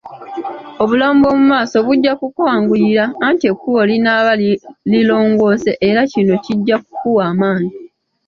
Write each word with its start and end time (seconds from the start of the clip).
Obulamu 0.81 1.17
bw'omu 1.21 1.45
maaso 1.51 1.77
bujja 1.85 2.13
kukwanguyira, 2.19 3.03
anti 3.25 3.45
ekkubo 3.51 3.81
linaaba 3.89 4.33
lirongoose 4.91 5.71
era 5.87 6.01
kino 6.11 6.33
kijja 6.45 6.75
kukuwa 6.83 7.23
amaanyi. 7.31 7.73